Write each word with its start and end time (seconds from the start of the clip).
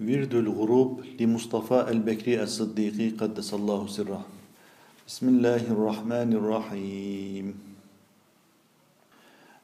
ورد 0.00 0.34
الغروب 0.34 1.00
لمصطفى 1.20 1.84
البكري 1.88 2.42
الصديقي 2.42 3.08
قدس 3.08 3.54
الله 3.54 3.86
سره. 3.86 4.24
بسم 5.08 5.28
الله 5.28 5.56
الرحمن 5.56 6.32
الرحيم. 6.32 7.54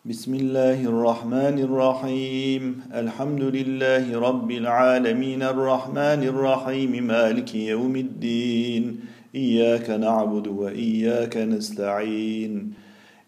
بسم 0.04 0.34
الله 0.34 0.84
الرحمن 0.84 1.56
الرحيم. 1.58 2.80
الحمد 2.94 3.42
لله 3.42 4.20
رب 4.20 4.50
العالمين. 4.50 5.42
الرحمن 5.42 6.20
الرحيم. 6.28 7.04
مالك 7.06 7.54
يوم 7.54 7.96
الدين. 7.96 9.00
إياك 9.34 9.90
نعبد 9.90 10.48
وإياك 10.48 11.36
نستعين. 11.36 12.72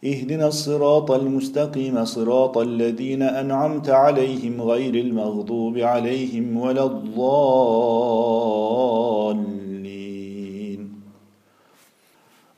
اهدنا 0.05 0.47
الصراط 0.47 1.11
المستقيم 1.11 2.05
صراط 2.05 2.59
الذين 2.59 3.23
أنعمت 3.23 3.91
عليهم 3.91 4.63
غير 4.63 4.95
المغضوب 4.95 5.79
عليهم 5.79 6.57
ولا 6.57 6.85
الضالين. 6.85 7.29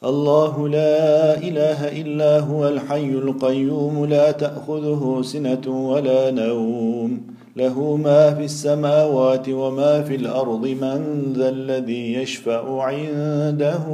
الله 0.04 0.68
لا 0.68 1.38
إله 1.38 2.00
إلا 2.00 2.40
هو 2.40 2.68
الحي 2.68 3.08
القيوم 3.10 4.04
لا 4.04 4.30
تأخذه 4.30 5.22
سنة 5.24 5.90
ولا 5.90 6.30
نوم. 6.30 7.20
له 7.56 7.96
ما 7.96 8.34
في 8.34 8.44
السماوات 8.44 9.48
وما 9.48 10.02
في 10.02 10.14
الأرض 10.14 10.66
من 10.66 11.32
ذا 11.36 11.48
الذي 11.48 12.14
يشفع 12.14 12.82
عنده 12.82 13.84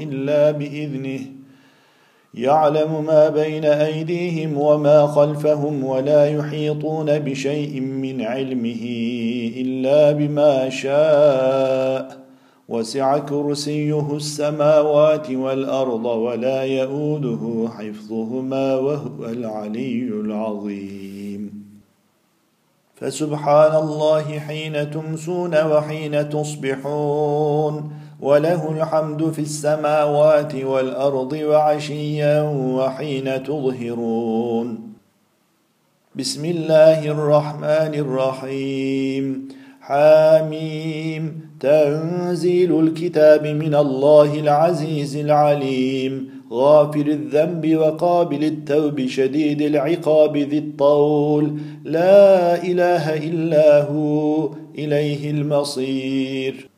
إلا 0.00 0.50
بإذنه. 0.50 1.43
يعلم 2.34 3.04
ما 3.04 3.28
بين 3.28 3.64
أيديهم 3.64 4.58
وما 4.58 5.06
خلفهم 5.06 5.84
ولا 5.84 6.26
يحيطون 6.26 7.18
بشيء 7.18 7.80
من 7.80 8.22
علمه 8.22 8.84
إلا 9.56 10.12
بما 10.12 10.68
شاء. 10.68 12.24
وسع 12.68 13.18
كرسيه 13.18 14.16
السماوات 14.16 15.30
والأرض 15.30 16.04
ولا 16.04 16.64
يئوده 16.64 17.68
حفظهما 17.78 18.76
وهو 18.76 19.24
العلي 19.24 20.08
العظيم. 20.08 21.64
فسبحان 22.94 23.76
الله 23.76 24.38
حين 24.38 24.90
تمسون 24.90 25.64
وحين 25.66 26.28
تصبحون. 26.28 28.03
وله 28.20 28.72
الحمد 28.72 29.30
في 29.30 29.38
السماوات 29.38 30.54
والأرض 30.54 31.32
وعشيا 31.32 32.42
وحين 32.42 33.42
تظهرون. 33.42 34.78
بسم 36.16 36.44
الله 36.44 37.06
الرحمن 37.10 37.94
الرحيم. 37.94 39.48
حاميم. 39.80 41.40
تنزيل 41.60 42.80
الكتاب 42.80 43.46
من 43.46 43.74
الله 43.74 44.40
العزيز 44.40 45.16
العليم. 45.16 46.30
غافر 46.52 47.06
الذنب 47.06 47.76
وقابل 47.76 48.44
التوب 48.44 49.06
شديد 49.06 49.62
العقاب 49.62 50.36
ذي 50.36 50.58
الطول. 50.58 51.58
لا 51.84 52.62
إله 52.62 53.16
إلا 53.16 53.82
هو 53.82 54.50
إليه 54.78 55.30
المصير. 55.30 56.73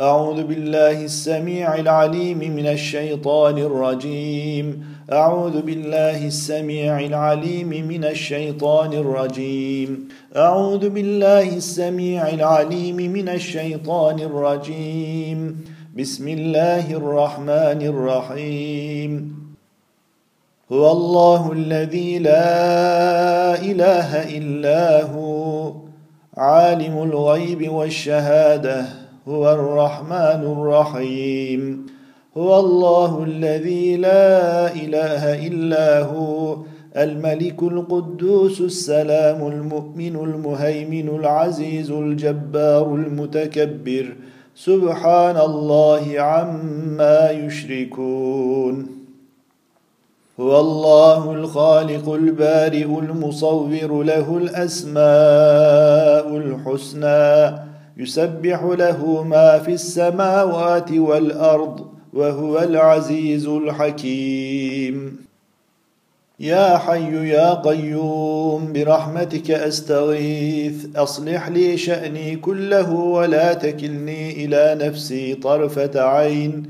أعوذ 0.00 0.42
بالله 0.42 1.04
السميع 1.04 1.74
العليم 1.74 2.38
من 2.38 2.66
الشيطان 2.66 3.58
الرجيم. 3.58 4.84
أعوذ 5.12 5.60
بالله 5.60 6.26
السميع 6.26 7.00
العليم 7.00 7.68
من 7.68 8.04
الشيطان 8.04 8.92
الرجيم. 8.92 10.08
أعوذ 10.36 10.88
بالله 10.88 11.56
السميع 11.56 12.28
العليم 12.28 12.96
من 12.96 13.28
الشيطان 13.28 14.20
الرجيم. 14.20 15.64
بسم 15.96 16.28
الله 16.28 16.90
الرحمن 16.90 17.80
الرحيم. 17.92 19.12
هو 20.72 20.92
الله 20.92 21.52
الذي 21.52 22.18
لا 22.18 23.60
إله 23.60 24.38
إلا 24.38 25.04
هو 25.12 25.72
عالم 26.36 27.02
الغيب 27.02 27.72
والشهادة. 27.72 28.99
هو 29.30 29.52
الرحمن 29.52 30.42
الرحيم. 30.52 31.86
هو 32.36 32.60
الله 32.60 33.24
الذي 33.24 33.96
لا 33.96 34.74
إله 34.74 35.46
إلا 35.46 36.02
هو 36.02 36.56
الملك 36.96 37.62
القدوس 37.62 38.60
السلام 38.60 39.46
المؤمن 39.46 40.16
المهيمن 40.16 41.08
العزيز 41.08 41.90
الجبار 41.90 42.94
المتكبر. 42.94 44.14
سبحان 44.56 45.36
الله 45.36 46.20
عما 46.20 47.30
يشركون. 47.30 48.86
هو 50.40 50.60
الله 50.60 51.32
الخالق 51.32 52.12
البارئ 52.12 52.84
المصور 52.84 54.02
له 54.02 54.36
الأسماء 54.36 55.06
الحسنى. 56.36 57.69
يسبح 58.00 58.62
له 58.64 59.22
ما 59.22 59.58
في 59.58 59.72
السماوات 59.72 60.92
والأرض 60.92 61.86
وهو 62.12 62.58
العزيز 62.58 63.46
الحكيم. 63.46 65.16
يا 66.40 66.78
حي 66.78 67.28
يا 67.28 67.54
قيوم 67.54 68.72
برحمتك 68.72 69.50
أستغيث. 69.50 70.86
أصلح 70.96 71.48
لي 71.48 71.76
شأني 71.76 72.36
كله 72.36 72.90
ولا 72.92 73.52
تكلني 73.54 74.44
إلى 74.44 74.86
نفسي 74.86 75.34
طرفة 75.34 76.00
عين. 76.00 76.66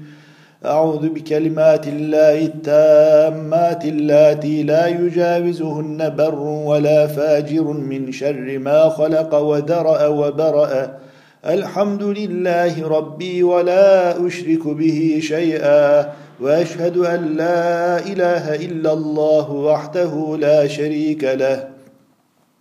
أعوذ 0.64 1.08
بكلمات 1.08 1.88
الله 1.88 2.38
التامات 2.50 3.84
اللاتي 3.84 4.62
لا 4.62 4.86
يجاوزهن 4.86 6.14
بر 6.18 6.38
ولا 6.38 7.06
فاجر 7.06 7.62
من 7.62 8.12
شر 8.12 8.58
ما 8.58 8.88
خلق 8.88 9.34
ودرأ 9.34 10.06
وبرأ. 10.06 11.00
الحمد 11.46 12.02
لله 12.02 12.88
ربي 12.88 13.42
ولا 13.42 14.26
أشرك 14.26 14.68
به 14.68 15.18
شيئا 15.22 16.12
وأشهد 16.40 16.96
أن 16.96 17.36
لا 17.36 17.98
إله 17.98 18.54
إلا 18.54 18.92
الله 18.92 19.50
وحده 19.50 20.36
لا 20.40 20.66
شريك 20.66 21.24
له 21.24 21.68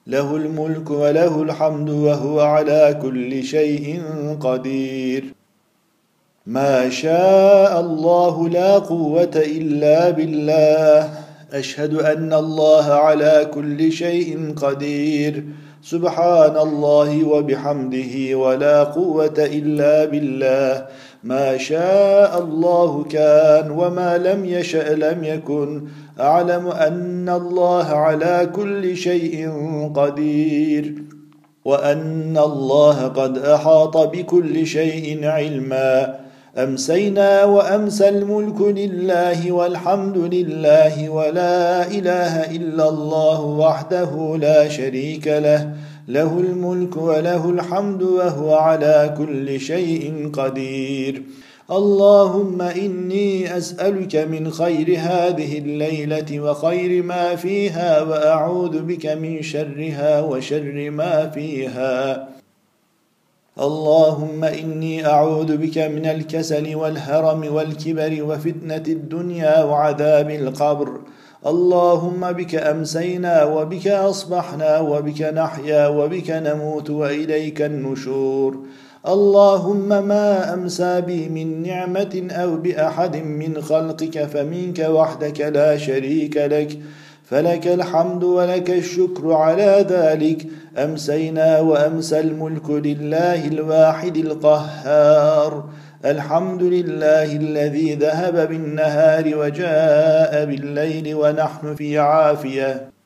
له 0.08 0.36
الملك 0.36 0.90
وله 0.90 1.42
الحمد 1.42 1.90
وهو 1.90 2.40
على 2.40 3.00
كل 3.02 3.44
شيء 3.44 4.02
قدير. 4.42 5.24
ما 6.48 6.90
شاء 6.90 7.80
الله 7.80 8.50
لا 8.50 8.78
قوة 8.78 9.36
إلا 9.36 10.10
بالله 10.10 11.10
أشهد 11.54 11.94
أن 11.94 12.34
الله 12.34 12.86
على 12.94 13.48
كل 13.54 13.92
شيء 13.92 14.54
قدير. 14.56 15.44
سبحان 15.82 16.58
الله 16.58 17.24
وبحمده 17.24 18.36
ولا 18.36 18.84
قوة 18.84 19.34
إلا 19.38 20.06
بالله. 20.06 20.86
ما 21.24 21.58
شاء 21.58 22.40
الله 22.40 23.04
كان 23.04 23.72
وما 23.72 24.18
لم 24.18 24.46
يشأ 24.46 24.94
لم 24.94 25.24
يكن. 25.24 25.88
أعلم 26.20 26.68
أن 26.68 27.30
الله 27.30 27.86
على 27.86 28.50
كل 28.56 28.98
شيء 28.98 29.52
قدير. 29.96 30.96
وأن 31.66 32.38
الله 32.38 33.08
قد 33.08 33.38
أحاط 33.38 33.98
بكل 33.98 34.68
شيء 34.68 35.28
علما. 35.28 36.16
أمسينا 36.58 37.44
وأمسى 37.46 38.10
الملك 38.10 38.62
لله 38.62 39.52
والحمد 39.52 40.18
لله 40.18 41.10
ولا 41.10 41.88
إله 41.88 42.56
إلا 42.56 42.90
الله 42.90 43.42
وحده 43.42 44.38
لا 44.42 44.70
شريك 44.70 45.28
له. 45.28 45.74
له 46.08 46.40
الملك 46.40 46.98
وله 46.98 47.50
الحمد 47.50 48.02
وهو 48.02 48.56
على 48.56 49.16
كل 49.18 49.60
شيء 49.60 50.30
قدير. 50.34 51.24
اللهم 51.72 52.62
إني 52.62 53.58
أسألك 53.58 54.16
من 54.16 54.52
خير 54.52 54.98
هذه 55.00 55.58
الليلة 55.58 56.40
وخير 56.40 57.04
ما 57.04 57.36
فيها 57.36 58.02
وأعوذ 58.02 58.82
بك 58.82 59.06
من 59.06 59.42
شرها 59.42 60.22
وشر 60.22 60.90
ما 60.90 61.30
فيها. 61.30 62.39
اللهم 63.60 64.44
إني 64.44 65.06
أعوذ 65.06 65.58
بك 65.58 65.78
من 65.78 66.06
الكسل 66.06 66.76
والهرم 66.76 67.56
والكبر 67.56 68.24
وفتنة 68.24 68.84
الدنيا 68.88 69.64
وعذاب 69.64 70.30
القبر. 70.30 71.00
اللهم 71.48 72.32
بك 72.32 72.56
أمسينا 72.56 73.44
وبك 73.44 73.88
أصبحنا 73.88 74.80
وبك 74.80 75.22
نحيا 75.22 75.88
وبك 75.88 76.30
نموت 76.30 76.90
وإليك 76.90 77.62
النشور. 77.62 78.60
اللهم 79.08 79.90
ما 80.08 80.54
أمسى 80.54 81.02
بي 81.02 81.30
من 81.30 81.64
نعمة 81.64 82.28
أو 82.32 82.58
بأحد 82.58 83.16
من 83.16 83.62
خلقك 83.62 84.24
فمنك 84.24 84.80
وحدك 84.80 85.42
لا 85.42 85.78
شريك 85.78 86.38
لك. 86.38 86.80
فلك 87.30 87.68
الحمد 87.68 88.24
ولك 88.24 88.70
الشكر 88.70 89.34
على 89.34 89.86
ذلك. 89.90 90.48
أمسينا 90.78 91.60
وأمسى 91.60 92.20
الملك 92.20 92.70
لله 92.70 93.48
الواحد 93.48 94.18
القهار. 94.18 95.70
الحمد 96.06 96.64
لله 96.64 97.36
الذي 97.36 97.96
ذهب 97.96 98.50
بالنهار 98.50 99.38
وجاء 99.38 100.46
بالليل 100.46 101.16
ونحن 101.16 101.76
في 101.76 102.00
عافية. 102.00 102.99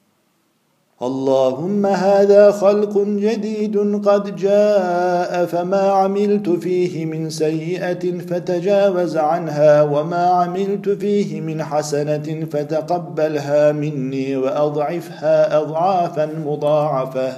اللهم 1.04 1.86
هذا 1.86 2.52
خلق 2.52 2.98
جديد 2.98 3.78
قد 4.08 4.36
جاء 4.36 5.46
فما 5.46 5.82
عملت 5.82 6.50
فيه 6.50 7.06
من 7.06 7.30
سيئة 7.30 8.20
فتجاوز 8.20 9.18
عنها 9.18 9.84
وما 9.84 10.26
عملت 10.26 10.90
فيه 10.90 11.42
من 11.42 11.64
حسنة 11.64 12.46
فتقبلها 12.52 13.72
مني 13.72 14.36
وأضعفها 14.36 15.58
اضعافا 15.58 16.26
مضاعفة. 16.46 17.34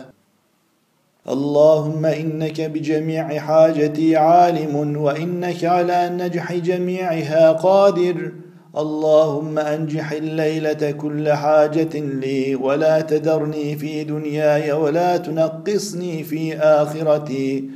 اللهم 1.29 2.05
إنك 2.05 2.61
بجميع 2.61 3.39
حاجتي 3.39 4.15
عالم 4.15 4.97
وإنك 4.97 5.63
على 5.63 6.09
نجح 6.09 6.53
جميعها 6.53 7.51
قادر. 7.51 8.31
اللهم 8.77 9.59
أنجح 9.59 10.11
الليلة 10.11 10.91
كل 10.91 11.31
حاجة 11.31 11.89
لي 11.93 12.55
ولا 12.55 13.01
تذرني 13.01 13.75
في 13.75 14.03
دنياي 14.03 14.71
ولا 14.71 15.17
تنقصني 15.17 16.23
في 16.23 16.57
آخرتي. 16.57 17.69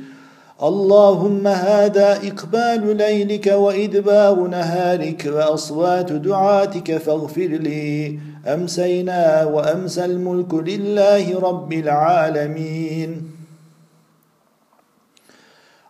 اللهم 0.62 1.46
هذا 1.46 2.12
إقبال 2.12 2.96
ليلك 2.96 3.46
وإدبار 3.46 4.46
نهارك 4.46 5.30
وأصوات 5.34 6.12
دعاتك 6.12 6.96
فاغفر 6.96 7.48
لي. 7.48 8.18
أمسينا 8.46 9.44
وأمسى 9.44 10.04
الملك 10.04 10.54
لله 10.54 11.40
رب 11.40 11.72
العالمين. 11.72 13.39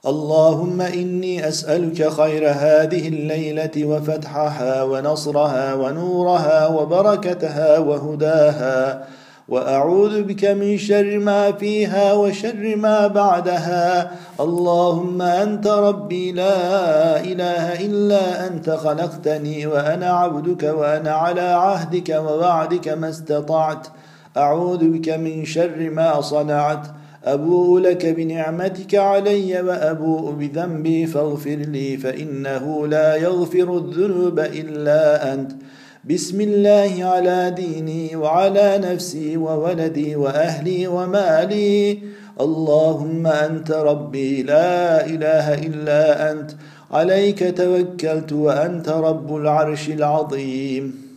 اللهم 0.07 0.81
إني 0.81 1.49
أسألك 1.49 2.09
خير 2.09 2.51
هذه 2.51 3.09
الليلة 3.09 3.85
وفتحها 3.85 4.83
ونصرها 4.83 5.75
ونورها 5.75 6.67
وبركتها 6.67 7.79
وهداها 7.79 9.05
وأعوذ 9.49 10.23
بك 10.23 10.45
من 10.45 10.79
شر 10.79 11.19
ما 11.19 11.53
فيها 11.53 12.13
وشر 12.13 12.77
ما 12.77 13.07
بعدها. 13.07 14.11
اللهم 14.41 15.23
أنت 15.23 15.67
ربي 15.67 16.33
لا 16.33 17.21
إله 17.21 17.87
إلا 17.87 18.47
أنت 18.47 18.71
خلقتني 18.71 19.67
وأنا 19.67 20.11
عبدك 20.11 20.63
وأنا 20.63 21.11
على 21.11 21.41
عهدك 21.41 22.09
ووعدك 22.09 22.89
ما 22.89 23.09
استطعت. 23.09 23.87
أعوذ 24.37 24.85
بك 24.85 25.09
من 25.09 25.45
شر 25.45 25.91
ما 25.91 26.21
صنعت. 26.21 27.00
أبوء 27.25 27.81
لك 27.81 28.07
بنعمتك 28.07 28.95
علي 28.95 29.61
وأبوء 29.61 30.31
بذنبي 30.33 31.07
فاغفر 31.07 31.51
لي 31.51 31.97
فإنه 31.97 32.87
لا 32.87 33.17
يغفر 33.17 33.77
الذنوب 33.77 34.39
إلا 34.39 35.35
أنت. 35.35 35.53
بسم 36.05 36.41
الله 36.41 37.05
على 37.05 37.55
ديني 37.57 38.17
وعلى 38.17 38.81
نفسي 38.85 39.37
وولدي 39.37 40.17
وأهلي 40.17 40.87
ومالي. 40.87 41.99
اللهم 42.41 43.27
أنت 43.27 43.71
ربي 43.71 44.43
لا 44.43 45.07
إله 45.07 45.55
إلا 45.55 46.33
أنت. 46.33 46.51
عليك 46.91 47.57
توكلت 47.57 48.33
وأنت 48.33 48.89
رب 48.89 49.37
العرش 49.37 49.89
العظيم. 49.89 51.10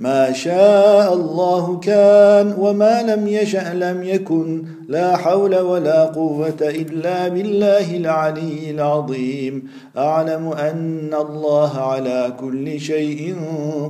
ما 0.00 0.32
شاء 0.32 1.14
الله 1.14 1.78
كان 1.78 2.54
وما 2.58 3.02
لم 3.02 3.26
يشأ 3.26 3.74
لم 3.74 4.02
يكن. 4.02 4.64
لا 4.88 5.16
حول 5.16 5.58
ولا 5.58 6.04
قوة 6.04 6.60
إلا 6.60 7.28
بالله 7.28 7.96
العلي 7.96 8.70
العظيم. 8.70 9.70
أعلم 9.96 10.48
أن 10.48 11.14
الله 11.14 11.78
على 11.78 12.32
كل 12.40 12.80
شيء 12.80 13.36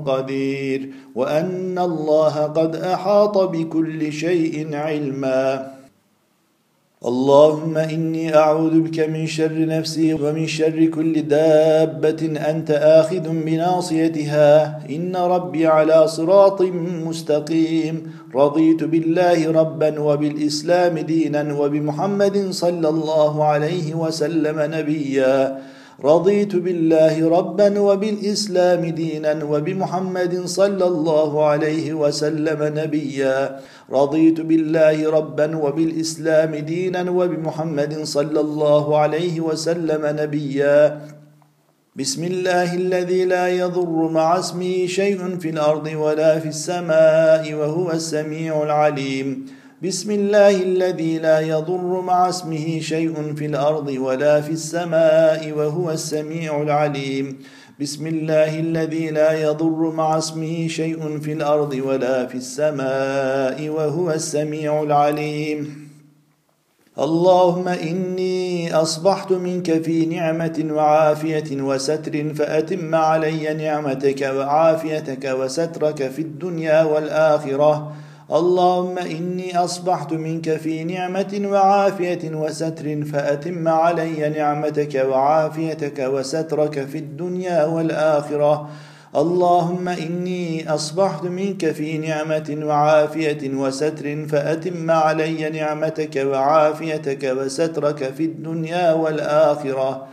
قدير 0.06 0.90
وأن 1.14 1.78
الله 1.78 2.42
قد 2.42 2.76
أحاط 2.76 3.38
بكل 3.38 4.12
شيء 4.12 4.76
علما. 4.76 5.79
اللهم 7.06 7.76
إني 7.76 8.36
أعوذ 8.36 8.80
بك 8.80 9.00
من 9.00 9.26
شر 9.26 9.66
نفسي 9.66 10.14
ومن 10.14 10.46
شر 10.46 10.84
كل 10.84 11.22
دابة 11.22 12.50
أنت 12.50 12.70
آخذ 12.70 13.28
بناصيتها. 13.28 14.82
إن 14.90 15.16
ربي 15.16 15.66
على 15.66 16.08
صراط 16.08 16.62
مستقيم. 17.06 18.12
رضيت 18.34 18.84
بالله 18.84 19.52
ربا 19.52 20.00
وبالإسلام 20.00 20.98
دينا 20.98 21.54
وبمحمد 21.58 22.50
صلى 22.50 22.88
الله 22.88 23.44
عليه 23.44 23.94
وسلم 23.94 24.74
نبيا. 24.74 25.58
رضيت 26.04 26.56
بالله 26.56 27.28
ربا 27.28 27.80
وبالإسلام 27.80 28.82
دينا 28.86 29.44
وبمحمد 29.44 30.34
صلى 30.44 30.84
الله 30.84 31.44
عليه 31.44 31.92
وسلم 31.92 32.60
نبيا. 32.78 33.60
رضيت 33.92 34.40
بالله 34.40 35.10
ربا 35.10 35.56
وبالإسلام 35.56 36.54
دينا 36.54 37.10
وبمحمد 37.10 37.92
صلى 38.04 38.40
الله 38.40 38.98
عليه 38.98 39.40
وسلم 39.40 40.02
نبيا. 40.20 41.00
بسم 41.96 42.24
الله 42.24 42.74
الذي 42.74 43.24
لا 43.24 43.48
يضر 43.48 44.08
مع 44.08 44.38
اسمه 44.38 44.86
شيء 44.86 45.20
في 45.36 45.48
الأرض 45.50 45.86
ولا 45.86 46.38
في 46.40 46.48
السماء 46.48 47.44
وهو 47.54 47.92
السميع 47.92 48.62
العليم. 48.62 49.59
بسم 49.82 50.10
الله 50.10 50.62
الذي 50.62 51.18
لا 51.18 51.40
يضر 51.40 52.00
مع 52.00 52.28
اسمه 52.28 52.80
شيء 52.80 53.34
في 53.34 53.46
الأرض 53.46 53.88
ولا 53.88 54.40
في 54.40 54.52
السماء 54.52 55.52
وهو 55.52 55.90
السميع 55.90 56.62
العليم. 56.62 57.38
بسم 57.80 58.06
الله 58.06 58.60
الذي 58.60 59.10
لا 59.10 59.32
يضر 59.32 59.90
مع 59.90 60.18
اسمه 60.18 60.68
شيء 60.68 61.18
في 61.18 61.32
الأرض 61.32 61.72
ولا 61.84 62.26
في 62.26 62.34
السماء 62.34 63.68
وهو 63.68 64.10
السميع 64.10 64.82
العليم. 64.82 65.88
اللهم 66.98 67.68
إني 67.68 68.74
أصبحت 68.74 69.32
منك 69.32 69.82
في 69.82 70.06
نعمة 70.06 70.66
وعافية 70.70 71.62
وستر 71.62 72.34
فأتم 72.34 72.94
علي 72.94 73.54
نعمتك 73.54 74.20
وعافيتك 74.36 75.24
وسترك 75.24 76.08
في 76.10 76.22
الدنيا 76.22 76.82
والآخرة. 76.82 77.92
اللهم 78.30 78.98
إني 78.98 79.58
أصبحت 79.58 80.12
منك 80.12 80.56
في 80.56 80.84
نعمة 80.84 81.40
وعافية 81.44 82.34
وستر 82.34 83.04
فأتم 83.04 83.68
علي 83.68 84.28
نعمتك 84.28 85.06
وعافيتك 85.10 85.98
وسترك 85.98 86.86
في 86.86 86.98
الدنيا 86.98 87.64
والآخرة. 87.64 88.68
اللهم 89.16 89.88
إني 89.88 90.74
أصبحت 90.74 91.24
منك 91.24 91.70
في 91.70 91.98
نعمة 91.98 92.58
وعافية 92.62 93.54
وستر 93.54 94.26
فأتم 94.26 94.90
علي 94.90 95.50
نعمتك 95.50 96.16
وعافيتك 96.16 97.24
وسترك 97.36 98.12
في 98.16 98.24
الدنيا 98.24 98.92
والآخرة. 98.92 100.06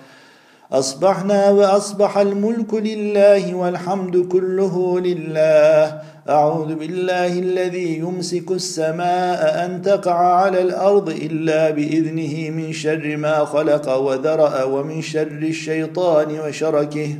أصبحنا 0.71 1.49
وأصبح 1.49 2.17
الملك 2.17 2.73
لله 2.73 3.55
والحمد 3.55 4.17
كله 4.17 4.99
لله. 4.99 6.01
أعوذ 6.29 6.75
بالله 6.75 7.39
الذي 7.39 7.97
يمسك 7.97 8.51
السماء 8.51 9.65
أن 9.65 9.81
تقع 9.81 10.13
على 10.13 10.61
الأرض 10.61 11.09
إلا 11.09 11.69
بإذنه 11.69 12.49
من 12.49 12.73
شر 12.73 13.17
ما 13.17 13.45
خلق 13.45 13.95
وذرأ 13.95 14.63
ومن 14.63 15.01
شر 15.01 15.39
الشيطان 15.41 16.39
وشركه. 16.39 17.15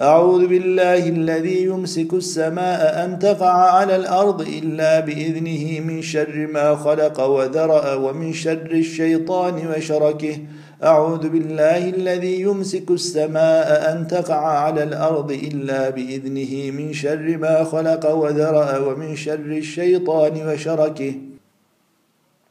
أعوذ 0.00 0.46
بالله 0.46 1.08
الذي 1.08 1.62
يمسك 1.62 2.12
السماء 2.12 3.04
أن 3.04 3.18
تقع 3.18 3.70
على 3.70 3.96
الأرض 3.96 4.40
إلا 4.40 5.00
بإذنه 5.00 5.80
من 5.80 6.02
شر 6.02 6.48
ما 6.52 6.76
خلق 6.76 7.20
وذرأ 7.20 7.94
ومن 7.94 8.32
شر 8.32 8.70
الشيطان 8.70 9.66
وشركه. 9.66 10.38
أعوذ 10.82 11.28
بالله 11.28 11.88
الذي 11.88 12.40
يمسك 12.40 12.90
السماء 12.90 13.92
أن 13.92 14.06
تقع 14.06 14.46
على 14.46 14.82
الأرض 14.82 15.32
إلا 15.32 15.90
بإذنه 15.90 16.70
من 16.70 16.92
شر 16.92 17.36
ما 17.36 17.64
خلق 17.64 18.10
وذرأ 18.10 18.78
ومن 18.78 19.16
شر 19.16 19.34
الشيطان 19.34 20.48
وشركه. 20.48 21.14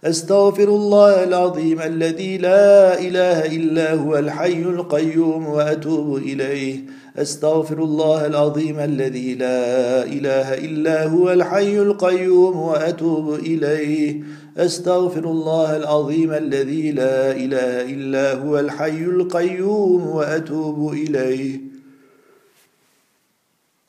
أستغفر 0.06 0.64
الله 0.64 1.24
العظيم 1.24 1.82
الذي 1.82 2.38
لا 2.38 3.00
إله 3.00 3.46
إلا 3.46 3.94
هو 3.94 4.18
الحي 4.18 4.62
القيوم 4.62 5.48
وأتوب 5.48 6.18
إليه. 6.18 6.80
أستغفر 7.18 7.84
الله 7.84 8.26
العظيم 8.26 8.80
الذي 8.80 9.36
لا 9.36 10.04
إله 10.04 10.54
إلا 10.54 11.08
هو 11.08 11.32
الحي 11.32 11.80
القيوم 11.80 12.58
وأتوب 12.60 13.34
إليه. 13.34 14.24
أستغفر 14.58 15.24
الله 15.24 15.76
العظيم 15.78 16.34
الذي 16.34 16.92
لا 16.92 17.32
إله 17.32 17.82
إلا 17.94 18.34
هو 18.34 18.60
الحي 18.60 19.04
القيوم 19.04 20.08
وأتوب 20.08 20.94
إليه. 20.94 21.60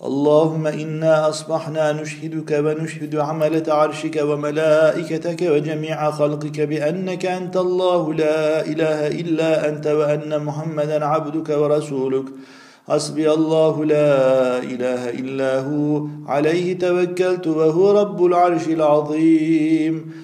اللهم 0.05 0.67
إنا 0.67 1.29
أصبحنا 1.29 1.93
نشهدك 1.93 2.65
ونشهد 2.65 3.17
عملة 3.17 3.75
عرشك 3.75 4.23
وملائكتك 4.23 5.43
وجميع 5.43 6.11
خلقك 6.11 6.61
بأنك 6.61 7.27
أنت 7.27 7.57
الله 7.57 8.15
لا 8.15 8.67
إله 8.67 9.07
إلا 9.07 9.69
أنت 9.69 9.87
وأن 9.87 10.45
محمدا 10.45 11.05
عبدك 11.05 11.49
ورسولك. 11.49 12.25
حسبي 12.89 13.33
الله 13.33 13.85
لا 13.85 14.59
إله 14.59 15.11
إلا 15.11 15.61
هو. 15.61 16.07
عليه 16.27 16.79
توكلت 16.79 17.47
وهو 17.47 18.01
رب 18.01 18.27
العرش 18.27 18.69
العظيم. 18.69 20.24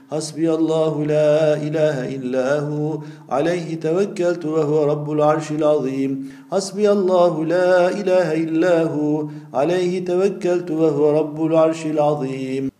حسبي 0.11 0.53
الله 0.53 1.05
لا 1.05 1.53
إله 1.53 2.15
إلا 2.15 2.59
هو 2.59 2.97
عليه 3.29 3.79
توكلت 3.79 4.45
وهو 4.45 4.83
رب 4.85 5.11
العرش 5.11 5.51
العظيم 5.51 6.31
حسبي 6.51 6.91
الله 6.91 7.45
لا 7.45 7.89
إله 7.89 8.33
إلا 8.33 8.83
هو 8.83 9.25
عليه 9.53 10.05
توكلت 10.05 10.71
وهو 10.71 11.19
رب 11.19 11.45
العرش 11.45 11.85
العظيم 11.85 12.71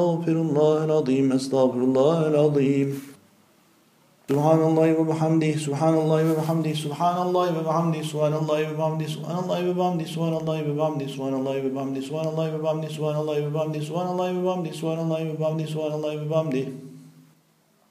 الله 0.55 0.85
العظيم 0.85 0.85
استغفر 0.85 0.85
الله 0.85 0.85
العظيم 0.85 1.33
استغفر 1.33 1.83
الله 1.85 2.19
العظيم 2.27 2.27
استغفر 2.27 2.29
الله 2.29 2.29
العظيم 2.29 3.17
سبحان 4.27 4.59
الله 4.59 5.01
وبحمده 5.01 5.53
سبحان 5.57 5.95
الله 5.95 6.33
وبحمده 6.33 6.75
سبحان 6.75 7.19
الله 7.23 7.49
وبحمده 7.61 8.03
سبحان 8.03 8.33
الله 8.35 8.59
وبحمده 9.71 11.07
سبحان 11.07 11.35
الله 11.35 11.57
وبحمده 11.71 12.01
سبحان 12.01 12.27
الله 12.27 12.47
وبحمده 12.57 12.91
سبحان 12.91 13.17
الله 13.23 13.37
وبحمده 13.47 13.81
سبحان 13.87 14.09
الله 14.11 14.29
وبحمده 14.39 14.73
سبحان 14.73 14.99
الله 14.99 15.23
وبحمده 15.31 15.67
سبحان 15.67 15.93
الله 15.95 16.13
وبحمده 16.27 16.86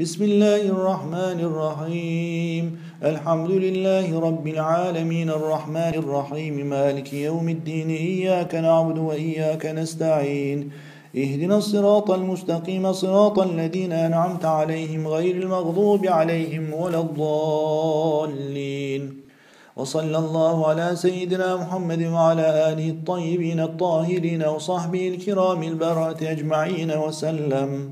بسم 0.00 0.24
الله 0.24 0.62
الرحمن 0.62 1.40
الرحيم 1.40 2.80
الحمد 3.02 3.50
لله 3.50 4.20
رب 4.20 4.46
العالمين 4.48 5.30
الرحمن 5.30 5.94
الرحيم 5.94 6.66
مالك 6.66 7.12
يوم 7.12 7.48
الدين 7.48 7.90
إياك 7.90 8.54
نعبد 8.54 8.98
وإياك 8.98 9.66
نستعين 9.66 10.70
اهدنا 11.16 11.56
الصراط 11.56 12.10
المستقيم 12.10 12.92
صراط 12.92 13.38
الذين 13.38 13.92
أنعمت 13.92 14.44
عليهم 14.44 15.08
غير 15.08 15.36
المغضوب 15.42 16.06
عليهم 16.06 16.74
ولا 16.74 17.00
الضالين 17.00 18.66
وصلى 19.76 20.18
الله 20.18 20.66
على 20.66 20.96
سيدنا 20.96 21.56
محمد 21.56 22.02
وعلى 22.02 22.72
آله 22.72 22.90
الطيبين 22.90 23.60
الطاهرين 23.60 24.44
وصحبه 24.44 25.08
الكرام 25.08 25.62
البررة 25.62 26.18
أجمعين 26.22 26.92
وسلم 26.96 27.90